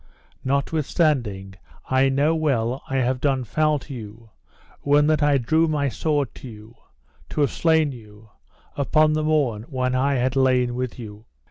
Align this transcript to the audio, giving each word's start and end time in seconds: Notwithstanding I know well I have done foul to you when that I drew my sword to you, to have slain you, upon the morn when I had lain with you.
Notwithstanding 0.43 1.53
I 1.87 2.09
know 2.09 2.33
well 2.33 2.81
I 2.89 2.95
have 2.95 3.21
done 3.21 3.43
foul 3.43 3.77
to 3.77 3.93
you 3.93 4.31
when 4.79 5.05
that 5.05 5.21
I 5.21 5.37
drew 5.37 5.67
my 5.67 5.89
sword 5.89 6.33
to 6.37 6.49
you, 6.49 6.73
to 7.29 7.41
have 7.41 7.51
slain 7.51 7.91
you, 7.91 8.31
upon 8.75 9.13
the 9.13 9.23
morn 9.23 9.61
when 9.69 9.93
I 9.93 10.15
had 10.15 10.35
lain 10.35 10.73
with 10.73 10.97
you. 10.97 11.25